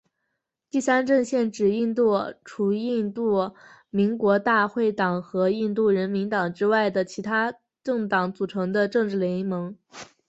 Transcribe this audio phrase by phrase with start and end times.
[0.71, 3.51] 第三阵线指印度除印度国
[3.91, 9.77] 民大会党和印度人民党之外的其它政党组成的政治联盟。